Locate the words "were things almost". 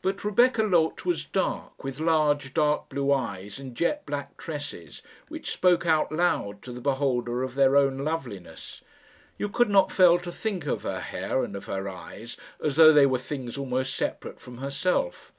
13.06-13.96